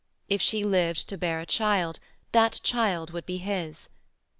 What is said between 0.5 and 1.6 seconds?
lived to bear a